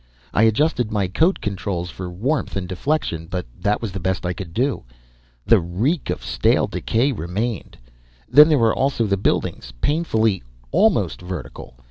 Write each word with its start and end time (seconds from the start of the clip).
I 0.33 0.45
adjusted 0.49 0.91
my 0.91 1.07
coat 1.07 1.41
controls 1.41 1.91
for 1.91 2.09
warmth 2.09 2.55
and 2.55 2.67
deflection, 2.67 3.27
but 3.27 3.45
that 3.59 3.83
was 3.83 3.91
the 3.91 3.99
best 3.99 4.25
I 4.25 4.33
could 4.33 4.51
do. 4.51 4.83
The 5.45 5.59
reek 5.59 6.09
of 6.09 6.23
stale 6.25 6.65
decay 6.65 7.11
remained. 7.11 7.77
Then 8.27 8.49
there 8.49 8.57
were 8.57 8.73
also 8.75 9.05
the 9.05 9.15
buildings, 9.15 9.73
painfully 9.79 10.41
almost 10.71 11.21
vertical. 11.21 11.75